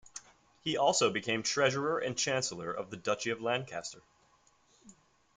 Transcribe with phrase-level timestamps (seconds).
[0.61, 4.01] He also became Treasurer and Chancellor of the Duchy of Lancaster.